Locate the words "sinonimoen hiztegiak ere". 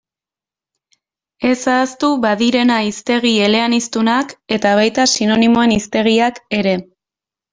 5.13-6.77